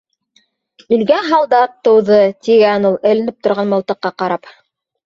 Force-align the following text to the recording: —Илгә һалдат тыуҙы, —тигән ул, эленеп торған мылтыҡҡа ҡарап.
—Илгә 0.97 1.19
һалдат 1.27 1.77
тыуҙы, 1.89 2.19
—тигән 2.33 2.89
ул, 2.93 2.99
эленеп 3.13 3.41
торған 3.49 3.73
мылтыҡҡа 3.77 4.17
ҡарап. 4.25 4.55